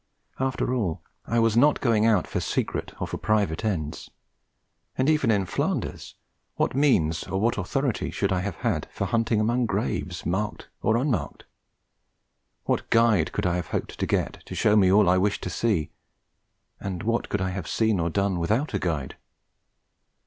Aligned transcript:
After 0.39 0.73
all, 0.73 1.03
I 1.27 1.37
was 1.37 1.55
not 1.55 1.79
going 1.79 2.07
out 2.07 2.25
for 2.25 2.39
secret 2.39 2.95
or 2.99 3.05
for 3.05 3.19
private 3.19 3.63
ends; 3.63 4.09
and 4.97 5.07
even 5.07 5.29
in 5.29 5.45
Flanders, 5.45 6.15
what 6.55 6.73
means 6.73 7.25
or 7.25 7.39
what 7.39 7.55
authority 7.55 8.09
should 8.09 8.33
I 8.33 8.39
have 8.39 8.55
had 8.55 8.87
for 8.91 9.05
hunting 9.05 9.39
among 9.39 9.67
graves, 9.67 10.25
marked 10.25 10.69
or 10.81 10.97
unmarked? 10.97 11.43
What 12.63 12.89
guide 12.89 13.31
could 13.31 13.45
I 13.45 13.57
have 13.57 13.67
hoped 13.67 13.99
to 13.99 14.07
get 14.07 14.43
to 14.47 14.55
show 14.55 14.75
me 14.75 14.91
all 14.91 15.07
I 15.07 15.19
wished 15.19 15.43
to 15.43 15.51
see, 15.51 15.91
and 16.79 17.03
what 17.03 17.29
could 17.29 17.39
I 17.39 17.51
have 17.51 17.67
seen 17.67 17.99
or 17.99 18.09
done 18.09 18.39
without 18.39 18.73
a 18.73 18.79
guide? 18.79 19.17